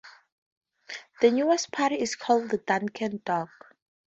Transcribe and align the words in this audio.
The 1.21 1.29
newer 1.29 1.57
part 1.71 1.91
is 1.91 2.15
called 2.15 2.49
the 2.49 2.57
Duncan 2.57 3.21
Dock. 3.23 3.51